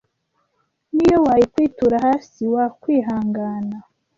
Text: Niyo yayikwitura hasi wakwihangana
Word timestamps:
Niyo 0.93 1.17
yayikwitura 1.27 1.97
hasi 2.05 2.41
wakwihangana 2.53 3.77